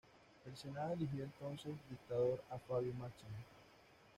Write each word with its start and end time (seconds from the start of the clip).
El 0.47 0.57
Senado 0.57 0.93
eligió 0.93 1.23
entonces 1.23 1.73
dictador 1.87 2.41
a 2.49 2.57
Fabio 2.57 2.91
Máximo. 2.93 3.29